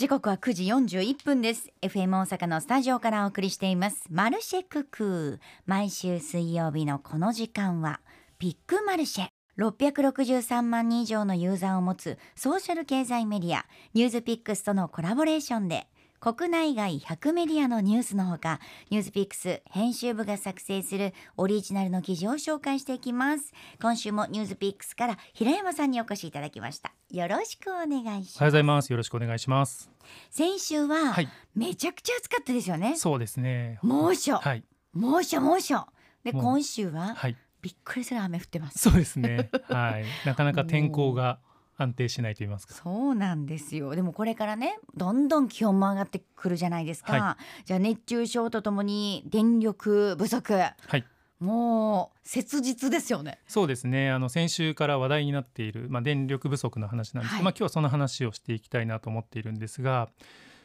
[0.00, 1.68] 時刻は9時41分です。
[1.82, 4.06] FM 大阪のスタジオからお送りしています。
[4.08, 8.00] マルシェクク毎週水曜日のこの時間は
[8.38, 9.28] ビッグマルシェ。
[9.58, 15.86] 663万人以上のユーザーを持つソーシャル経済メディアニュースピックスとのコラボレーションで
[16.20, 18.60] 国内外100メディアのニュースのほか
[18.90, 23.54] ニュースピックス編集部が作成するオリジナルの記事を紹介していきます。
[23.80, 26.92] 今週もニュースピックスから平山さんにお越しいただきました。
[27.10, 28.36] よろしくお願いします。
[28.36, 28.90] おはようございます。
[28.92, 29.90] よろしくお願いします。
[30.28, 31.28] 先週は、はい。
[31.54, 32.96] めちゃくちゃ暑かったですよね。
[32.98, 33.78] そうですね。
[33.82, 34.64] 猛暑、はい。
[34.92, 35.86] 猛暑猛暑。
[36.22, 37.36] でもう今週ははい。
[37.62, 38.78] びっくりする雨降ってます。
[38.78, 39.48] そうですね。
[39.68, 40.04] はい。
[40.26, 41.38] なかなか天候が
[41.82, 42.74] 安定しないと言いますか。
[42.74, 43.94] そうなんですよ。
[43.94, 50.52] でもこれからねどんどん気温も上がってくるじゃないですか、はじゃあ熱中症とともに電力不足。
[50.52, 51.04] はい。
[51.38, 53.40] もう切実ですよね。
[53.48, 54.10] そうですね。
[54.10, 57.42] あの先週から話題になっているまあ電力不足の話なんですはい。
[57.42, 60.10] まあ今日はその話をしていきたいなと思っているんですが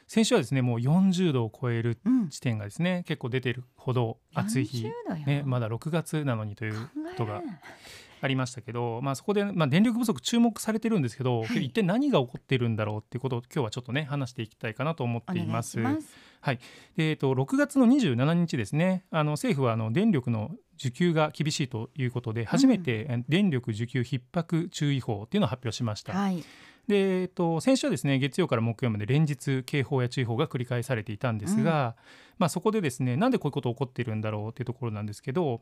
[0.08, 2.30] 先週はですねもう40度を超えるうん。
[2.30, 4.86] 地点がですね結構出てるほど暑い日。
[4.86, 5.26] 40度よ。
[5.26, 6.80] ねまだ6月なのにという考
[7.12, 7.42] ことが
[8.22, 11.66] ありましたけど、まあ、そこで、まあ、電力不足注目されてるんですけど、はい。
[11.66, 15.72] 一体何が起こっているんだろうっていうことを今日はちょっとね話していきたいかなと思っています。
[15.72, 16.08] します。
[16.46, 16.60] で
[16.98, 26.14] えー、と6月の27日ですねあの政府はあの電力の需給が厳しいということで初めてえ電力需給逼迫注意報っていうのを発表しました。
[26.14, 26.44] はい。
[26.88, 31.96] で、えー、と先週はですね月曜から木曜まで連日警報や注意報が繰り返されていたんですが、
[32.38, 35.62] まあ、そこでですねなんでこういうこと起こっているんだろうっていうところなんですけど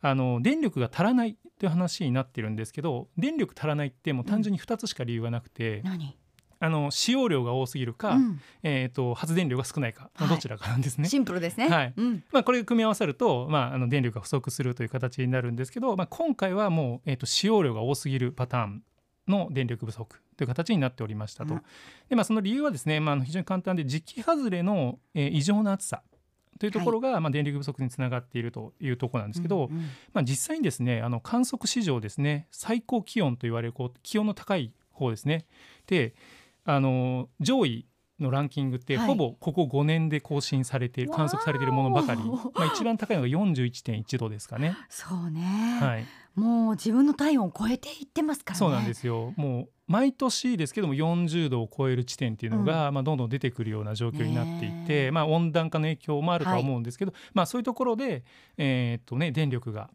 [0.00, 6.16] あの電力が足らないという話になってるんですけど電力足らないってもう単純に2つしか理由がなくて、何、
[6.60, 8.40] あの使用量が多すぎるか、うん。
[8.62, 10.36] えー、と発電量が少ないかのはい。
[10.36, 11.08] どちらかなんですね。
[11.08, 11.68] シンプルですね。
[11.68, 11.94] はい。
[11.96, 12.24] うん。
[12.32, 18.82] まあ、これが組み合わさると、まあ、あの電力が不足するという形になるんですけど、まあ、今回はもう、えー、と使用量が多すぎるパターン
[19.28, 21.54] の電力不足という形になっておりましたと。
[21.54, 21.62] うん。
[22.08, 26.02] でまあ、その理由はですね、まあ非常に簡単で時期外れの、えー異常な暑さ
[26.58, 29.82] というところが、まあ、電力不足につながっているというところなんですけど、うんうん。
[30.12, 35.46] まあ、実際にですねあの観測史上ですね最高気温と言われるこう気温の高い方ですね。
[35.86, 36.14] で
[36.64, 37.86] あの上位
[38.20, 44.76] のランキングってはいほぼここ5年で更新されている、観測されているものばかり、まあ、一番高いのが41.1度ですかね。
[44.88, 48.58] そうね、はい、もう自分の体温を超えていってますからね。
[48.58, 49.32] そうなんですよ。
[49.36, 55.10] もう毎年ですけども40度を超える地点っていうのが、まあ、どんどん出てくるような状況になっていねて、え。
[55.10, 58.22] まあ、温暖化の影響もあるとは思うんですけど、まあ、そういうところで、
[58.58, 59.90] えーっとね、電力が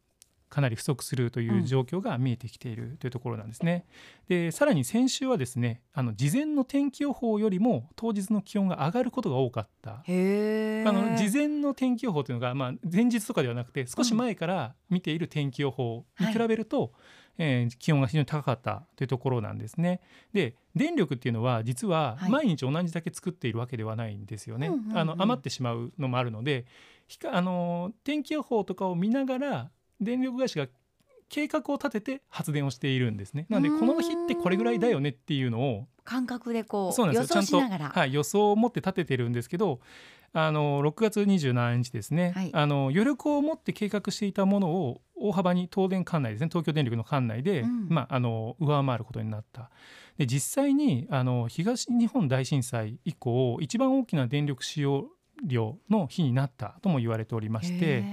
[0.54, 3.88] かなり不足するという状況が見えてきているというところなんですね。
[4.30, 9.92] でさらに先週はですねあの事前の天気予報よりも当日の気温が上がることが多かった。
[9.94, 16.94] あの事前の天気予報というのが、まあ、前日とかではなくて少し前から見ている天気予報に比べると、
[17.40, 20.02] えー気温が非常に高かったというところなんですね。
[20.34, 22.30] で電力っていうのは実ははい。
[22.30, 24.68] 毎日同じだけ作っているわけではないんですよね。
[24.68, 24.98] うんうんうん。
[25.00, 26.66] あの余ってしまうのもあるので
[27.08, 29.72] ひかあの天気予報とかを見ながら
[30.04, 30.68] 電力会社が
[31.30, 33.48] 計画を立てて発電をしているんですね。
[33.50, 37.34] なのでこの日ってこれぐらいだよねっていうのを感覚でこうそうなん予ですよ。
[37.36, 39.80] ちゃんと想しながら、はい、予想を持って立ててるんですけど
[40.34, 42.50] あの6月27日ですね、はい。
[42.54, 46.50] あの余力を持って計画していたものを大幅に東電管内ですね。
[46.50, 47.88] 東京電力の管内で、うん。
[47.90, 49.70] まあ、あの上回ることになった。
[50.18, 55.08] で実際にあの東日本大震災以降一番大きな電力使用
[55.44, 58.04] 量の日になったとも言われておりまして。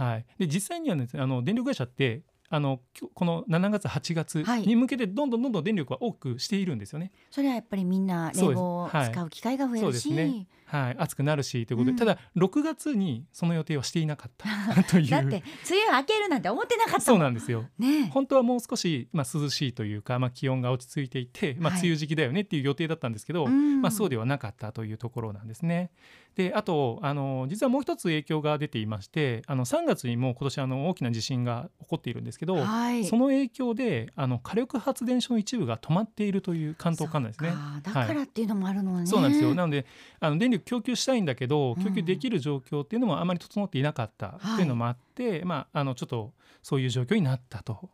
[0.00, 2.80] へはい、で実際には、ね、あの電力会社ってあの
[3.14, 4.62] この7月8月はい。
[4.62, 7.10] に向けてどんどんどんどん電力は多くしているんですよね。
[7.30, 9.10] ーそれはやっぱりみんな冷房をはい。
[9.10, 11.96] 使う機会が増えるし、ですねはい、暑くなるしということで、うん。
[11.96, 15.08] ただ6月にその予定はしていなかった という。
[15.08, 15.42] だって梅
[15.88, 17.66] 雨明けるなんて思ってなかったそうなんですよ。
[17.78, 18.10] ね。
[18.12, 21.80] 本当はもう少し、まあ、涼しいというか、まあ、気温が落ち着いていて、まあ、はい。
[21.80, 23.80] 梅雨時期だよねっていう予定だったんですけど、うん。
[23.80, 25.90] まあ、そうではなかったというところなんですね。
[26.36, 33.06] であとあの実はもう一つ影響が出ていましてあの3月にも今年あの大きな地震が起こっているんですけど、はい。
[33.06, 37.50] その影響であの火力発電所の一部が止まっているという関東管内ですね。
[37.50, 37.58] そっ
[37.94, 38.00] か。
[38.00, 39.54] だからっていうのもあるのね、そうなんですよ。
[39.54, 39.86] なので
[40.20, 41.84] あの電力供給したいんだけどうん。
[41.84, 46.32] 供給できる状況っていうのもあまり整っていなかったっていうのもあって、まあ、あのちょっと
[46.62, 47.90] そういう状況になったと。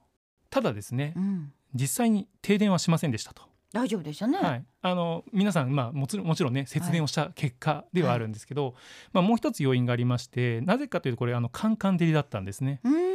[0.51, 3.43] ただですねうん、実際に停電はしませんでしたと、
[3.73, 8.75] 大丈夫でしたね、はい、あの皆さん、まあ、もちろんもちろんね節電をした結果ではあるんですけど、
[9.15, 12.81] まあ、もう一つ要因がありましてなぜかというとこれあのカンカン照りだったんですね。
[12.85, 13.12] うーん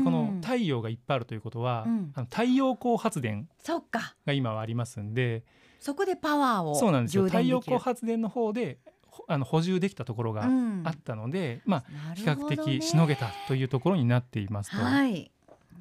[0.00, 2.12] でこの太陽がいっぱいあるということは、うん。
[2.14, 5.44] あの太陽光発電そっかが今はありますんで。
[5.78, 7.24] そこでパワーをそうなんですよ。
[7.24, 10.82] 太陽光発電の方でほあの補充できたところがうん。
[10.84, 14.76] あったので、まあな比較的しのげたというところになっていますと。
[14.78, 15.30] はい。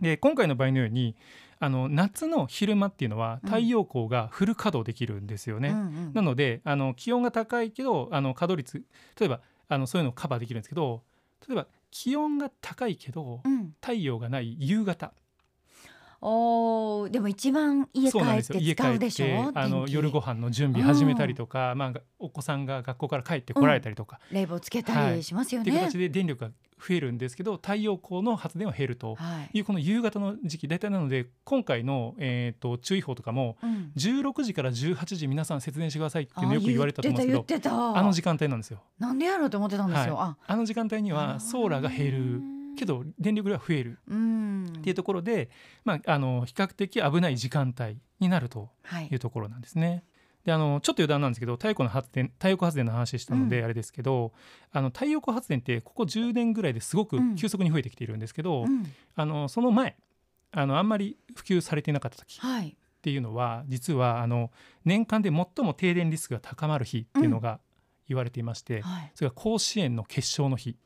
[0.02, 1.16] で今回の場合のように
[1.60, 3.50] あの夏の昼間っていうのはうん。
[3.50, 5.70] 太陽光がフル稼働できるんですよね。
[5.70, 6.14] うんうん。
[6.14, 8.86] なのであの気温が高いけどあの稼働率
[9.20, 11.04] 例えばあのそういうのをカバーできるんですけど
[11.48, 13.74] 例えば気温が高いけどうん。
[13.82, 15.14] 太陽がない夕方
[16.22, 18.58] おーでも一番家帰そうなんですよ。
[18.58, 19.52] って家帰っ使うでしょ？
[19.54, 25.70] てあの夜ご飯の準備始めたりとか、まあ、お子さんが学校から帰ってこられたりとか、冷房つけたりはいしますよね。
[25.70, 29.16] っていう形で電力が増えるんですけど太陽光の発電は減ると。
[29.16, 29.58] はい。
[29.58, 33.92] いうこの夕方の時期大体なので今回の、えー、と注意報とかもうん。
[33.96, 38.82] 16時から18時皆さん節電してくださいっていうのよく言われたと思うんですけどあの時間帯なんですよ。
[38.98, 40.16] なんでやろうと思ってたんですよ。
[40.16, 40.56] はあ。
[40.56, 45.50] の時間帯にはソーラーが減るけど電力量は増えるうんっていうところで、
[45.84, 50.04] まあ、あの比較的危ない時間帯になるとはいいうところなんですね。
[50.46, 54.32] であのちょっと余談なんですけど太陽光の発電太陽光発電の話したのでうんあれですけど、
[54.72, 58.86] あの太陽光発電ってここ10年ぐらいですごくうん急速に増えてきているんですけど、うん
[59.16, 59.98] あのその前
[60.52, 62.76] あのあんまり普及されていなかった時っはい。
[63.02, 64.52] ていうのは実はあの
[64.84, 67.62] 年間で最も停電リスクが高まる日っていうのが
[68.10, 69.12] 言われていまして、はい。
[69.16, 70.78] それが甲子園の決勝の日。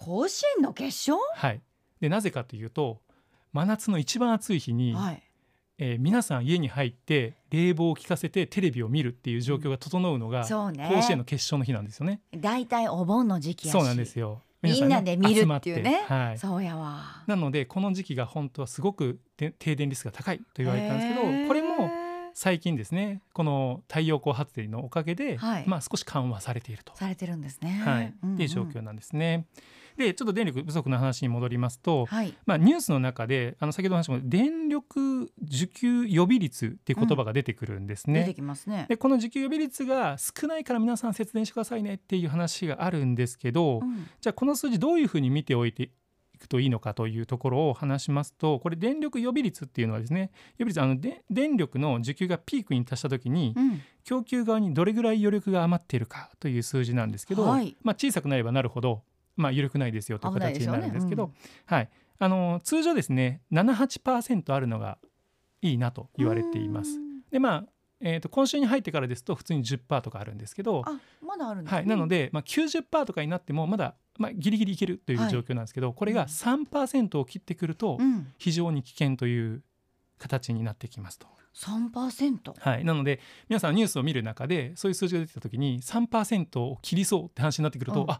[0.00, 1.18] 甲子園の決勝？
[1.34, 1.60] はい、
[2.00, 3.00] でなぜかというと
[3.52, 5.22] 真夏の一番暑い日に、はい。
[5.82, 10.90] えー皆さん家に入って冷房を効かせてテレビを見るっていう状況が整うのが、そうね。
[10.94, 12.20] 甲子園の決勝の日なんですよね。
[12.36, 13.70] 大体お盆の時期。
[13.70, 14.42] そうなんですよ。
[14.62, 16.38] みんなで見るっていうねはい。
[16.38, 17.22] そうやわ。
[17.26, 21.90] なのでこの時期が本当はすごくで停電リスクが高いと言われてたんですけどこれも
[22.34, 26.94] 最近ですねこの太陽光発電のおかげで、はいまあ少し緩和されていると。
[26.94, 27.82] されてるんですね。
[27.82, 29.46] はい、うんうんっていう状況なんですね。
[29.96, 32.34] でちょっと電力不足の話に戻りますと、はい。
[32.46, 38.20] まあ、ニュースの中であの先ほどの話も電力需給予備率っていう言葉が出てくるんですね。
[38.20, 38.86] 出てきますね。
[38.88, 53.82] でこの需給予備率が少ないから皆さん節電してくださいねっていう話があるんですけど、うんじゃあこの数字どういうふうに見ておいていくといいのかというところを話しますとこれ電力予備率っていうのはですね予備率あので電力の需給がピークに達した時にうん。
[54.04, 59.02] 供給側にどれぐらい余力が余っているかという数字なんですけど、はいまあ、小さくなればなるほど、
[59.36, 61.32] まあ、余力ないですよという形になるんですけどうん
[61.66, 61.88] はい、
[62.18, 64.98] あの通常ですね78%あるのが
[65.62, 66.96] いいなと言われています。
[66.96, 67.64] うんでまあ
[68.02, 71.78] えー、と今週に入ってからですと普通に10%とかあるんですけど、あ、まだあるんですね。
[71.78, 78.32] はい、なので、まあ、90%とかになってもまだ、まあ、ギリギリいけるというはい状況なんですけど、これがうん3%を切ってくるとうん。
[78.38, 79.62] 非常に危険という
[80.18, 81.26] 形になってきますと。
[81.52, 82.54] 三パーセント？
[82.58, 88.18] はい、なので皆さんニュースを見る中でそういう数字が出てきた時に3%を切りそうって話になってくると、うんあい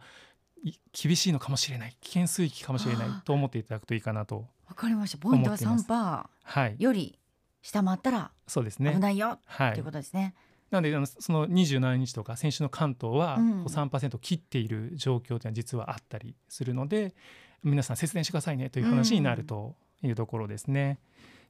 [0.92, 4.46] 厳しいのかもしれない危険水域かもしれないと思っていただくといいかなと。
[4.68, 5.18] わかりました。
[5.18, 7.18] ポイントは思っています三パはいーより
[7.62, 10.34] 下回ったらそうですね危ないよはいということですね。
[10.70, 17.14] なのでその27日とか先週の関東はうんこう3%切っている状況というのは実はあったりするので
[17.62, 20.98] 皆さん節電してくださいねという話になるというところですね。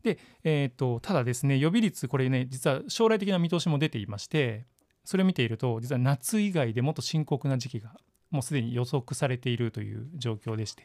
[0.02, 4.64] で、えー、とただですね予備率これね実は将来的な見通しも出ていまして
[5.04, 7.94] それを見ていると実は夏以外でもっと深刻な時期が
[8.30, 10.84] もうすでに予測されているという状況でして。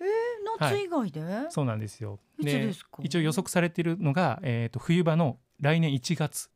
[0.59, 1.21] 夏以外で？
[1.49, 2.19] そうなんですよ。
[2.39, 3.01] いつですか？
[3.03, 6.49] 一応予測されているのが、えー、と冬場の来年1月。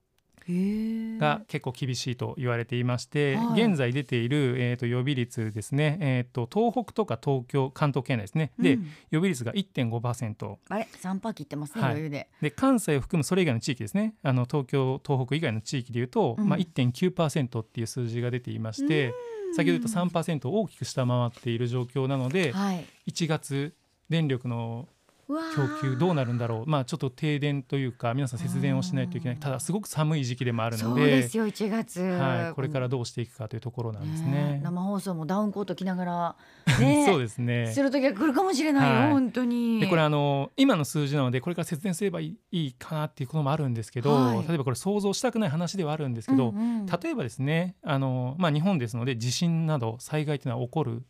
[0.52, 3.62] が結構厳しいと言われていまして、はい。
[3.64, 8.52] 現在出ている、えー、と予備率ですね、えー、と東北とか東京関東圏内ですね。
[8.58, 8.88] で、うん。
[9.12, 10.88] 予備率が1.5%あれ？
[10.98, 11.92] 三パー切ってますねはい。
[11.92, 12.30] 余裕で。
[12.42, 14.16] で関西を含むそれ以外の地域ですね。
[14.24, 16.50] あの東京東北以外の地域でいうと、うん。
[16.50, 19.14] まあ、1.9%っていう数字が出ていまして、
[19.54, 22.86] 先ほど言った3%を大きく下回っている状況なので、はい。
[23.08, 23.74] 1月
[24.10, 24.88] 電力の
[25.30, 26.70] 供ー給どうなるんだろう。
[26.70, 29.36] まあちょっと停電というか皆さん節電をしないといけない。
[29.36, 29.40] うん。
[29.40, 32.02] ただすごく寒い時期でもあるのそうでですよ1月。
[32.02, 34.32] はい、これからどうしていくかというところなんですね。
[34.32, 34.64] ねえ。
[34.64, 36.36] 生放送もダウンコート着ながら
[36.80, 37.72] ねそうですね。
[37.72, 39.12] する時が来るかもしれないよ、はい。
[39.12, 39.80] 本当に。
[39.80, 44.48] でこれあの今の数字なのでこれから節電すればいいいいかなっていうこともあるんですけど、はい。
[44.48, 46.86] 例えばこれ想像したくない話ではあるんですけど、うんうん。
[46.86, 51.04] 例えばですねあの、まあ、日本ですので地震など災害というのは起こる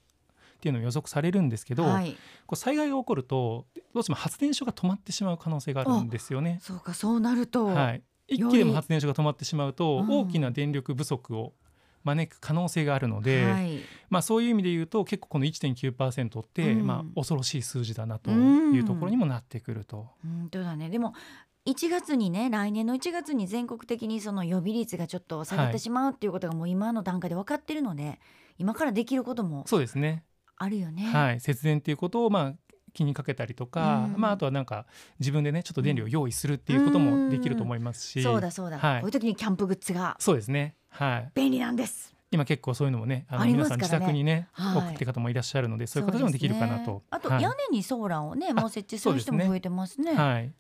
[0.60, 2.12] っていうのを予測されるんですけど、はい、
[2.46, 6.60] こう災害が起こるとどうしても発電所が止まってしまう可能性があるんですよね。
[6.62, 10.10] そうかそうなると、はい、一気でも発電所が止まってしまうと、うん。
[10.10, 11.54] 大きな電力不足を
[12.04, 13.80] 招く可能性があるので、はい。
[14.10, 16.88] まあ、そういう意味で言うと結構この1.9%って、うん。
[16.88, 20.08] まあ、恐ろしい数字だなというところにもなってくると。
[20.22, 20.90] 本当だね。
[20.90, 21.14] でも
[21.66, 28.20] 1月にね来年の1月に全国的にその予備率がちょっと下がっはいてしまうっていうことがもう今の段階で分かってるので
[28.58, 30.24] 今からできることもそうですね、
[30.60, 31.04] あるよね。
[31.08, 32.54] はい、節電っていうことを、まあ、
[32.94, 34.22] 気にかけたりとか、うん。
[34.22, 34.86] まあ、あとはなんか
[35.20, 39.02] 自分でねちょっと電力を用意するっていうこともできると思いますし、そうだそうだ、はい。
[39.02, 42.14] こういう時にキャンプグッズがそうですね、はい、便利なんです。
[42.32, 44.78] 今結構そういうのもねあの皆さん自宅にねはい。
[44.78, 46.92] 送ってる方もいらっしゃるのでそういう形もできるかなと。
[46.92, 47.42] ねあとはい。
[47.42, 50.14] 屋根にソーラーをね、もう設置する人も増えてますね。
[50.14, 50.52] はい。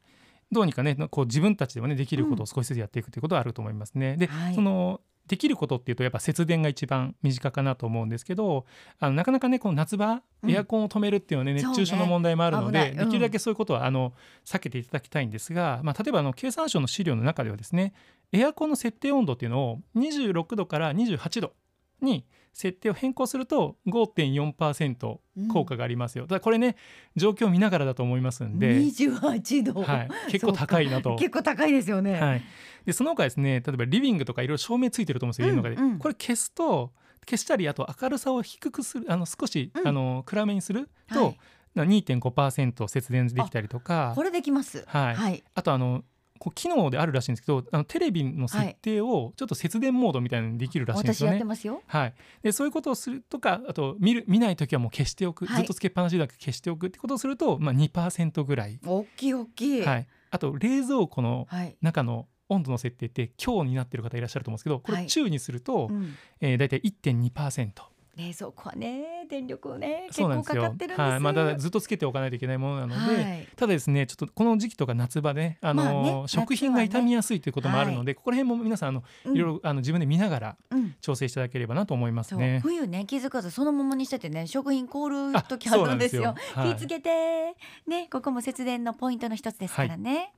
[0.51, 4.18] どうにかねこう自分たちでもねできることを少しずつやっていくということはあると思いますね。
[4.18, 4.56] で、はい。
[4.56, 8.66] そのできることっていうとやっぱ節電が一番身近かなと思うんですけど
[9.00, 10.52] あのなかなかねこの夏場うん。
[10.52, 14.14] エアコンを止めるっていうのはね、熱中症の問題もあるので、できるだけそういうことはあの
[14.46, 17.94] 避けていただきたいんですが、まあ、例えばあの経産省の資料の中ではですね
[18.32, 21.54] エアコンの設定温度っていうのを26度から28度
[22.02, 22.26] に
[22.60, 25.18] 設定を変更すると5.4%
[25.54, 26.75] 効果がありますよ、ただこれね
[27.16, 31.16] 状況を見ながらだと思いますんで、28度、はい、結構高いなと。
[31.16, 32.42] 結構高いですよね、はい、
[32.86, 35.92] でその他ですね例えばリビングとかいろいろ照明ついてると思うんですよ家の中で、うん。
[35.92, 36.92] うんこれ消すと
[37.25, 39.88] 消したりあと明るさを低くするあの少し、うん。
[39.88, 41.39] あの暗めにすると、はい。
[41.75, 44.12] な2.5%節電できたりとか。
[44.16, 44.84] これできます。
[44.86, 45.16] はい。
[45.16, 46.04] はい、あとあの
[46.39, 51.39] こう機能であるらしいんですけどあのテレビの設定をちょっと節電モードみたいなのにできるらしいんです私やっよね。
[51.39, 51.81] てますよ。
[51.86, 55.58] はい、でそういうことをするとかあと見る見ない時はもう消しておく、はい。
[55.58, 59.81] ずっとつけっぱなしだけ消しておくってことをすると、まあ、2%ぐらい、大きい大きい。
[59.84, 65.03] はい、あと冷蔵庫のはい、中の温度の設定って強になってる方いらっしゃると思うんですけどこはい。
[65.03, 66.15] れ中にすると、うん。
[66.41, 67.69] えー、大体1.2%
[68.16, 71.00] 冷蔵庫はね電力をね結構かかってるんです。
[71.00, 71.20] よはい。
[71.20, 73.48] まあ、だずっとつけておかないといけないものなので、はい。
[73.56, 79.36] ただですねちょっとこの時期とか夏場ね,、あのまあね食品が傷みやすいということもあるので、ここら辺も皆さんあのうん。
[79.36, 80.96] いろいろあの自分で見ながらうん。
[81.01, 82.60] 調整していただければなと思いますそうね。
[82.62, 86.36] 冬ね気づかずそのままにしててね食品凍るあ時あるんですよ。
[86.36, 86.62] ですよ。
[86.63, 86.75] はい。
[86.75, 87.56] 気ぃつけて。
[87.88, 90.34] ねここも節電のポイントの一つですからね、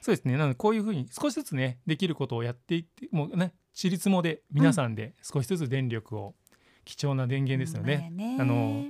[0.00, 0.36] そうですね。
[0.36, 6.34] なのでこういうふうに少しずつねできることをやっていってもうねちりつもで皆さんで少しずつ電力を、
[6.88, 8.10] 貴重な電源ですよね。
[8.40, 8.86] あの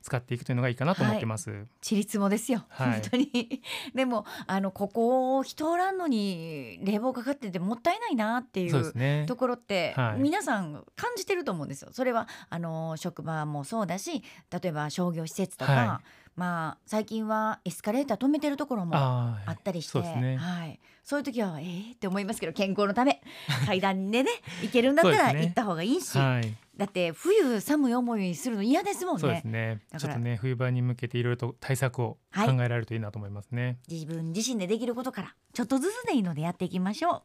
[0.00, 1.66] 使っていくというのがいいかなと思ってます。
[1.80, 2.92] ちりつもですよ、はい。
[3.00, 3.62] 本当に。
[3.94, 9.24] でもあのここ人おらんのに冷房かかっててもったいないなっていそうね。
[9.26, 10.20] ところって、はい。
[10.20, 11.88] 皆さん感じてると思うんですよ。
[11.92, 16.02] それはあの職場もそうだし例えば商業施設とか、は
[16.36, 20.36] まあ最近はエスカレーター止めてるところもあったりしてね。
[20.36, 23.20] はい、そういう時はえー、って思いますけど健康のため
[23.66, 24.30] 階段でね
[24.62, 29.20] 行けるんだったら行った方がいいし、はいだって冬寒い思いするの嫌ですもんね。
[29.20, 29.80] そうですね。
[29.98, 32.54] ちょっとね冬場に向けていろいろと対策を考はい。
[32.54, 33.78] えられるといいなと思いますね。
[33.90, 37.22] 自分自身でできることからちょっとずつでいいのでやっていきましょう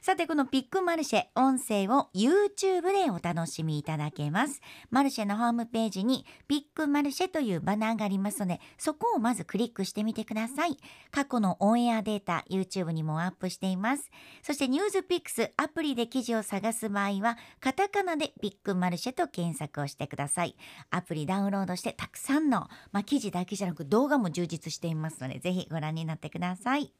[0.00, 4.60] さてこのピックマルシェ音声を YouTube でお楽しみいただけます。
[4.90, 10.76] マルシェのホームページにピックマルシェというバナーがありますのでそこをまずクリックしてみてください。
[11.10, 14.10] 過去のオンエアデータ YouTube にもアップしています。
[14.42, 20.56] そしてニュースピックスアプリで記事を探す場合はカタカナでピックマルシェと検索をしてください。
[20.90, 26.92] アプリダウンロードしてたくさんの、まあ、記事だけじゃなく動画も充実していますのでぜひご覧になってください。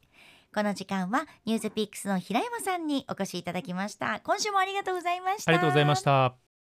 [0.54, 6.47] この時間はニュースピックスの平山さんにお越しいただきました今週もありがとうございましたありがとうございました。